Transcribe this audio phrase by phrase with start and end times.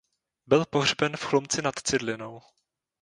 [0.47, 2.41] Byl pohřben v Chlumci nad Cidlinou.